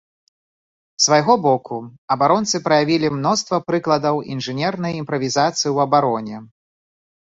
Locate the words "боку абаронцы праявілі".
1.47-3.13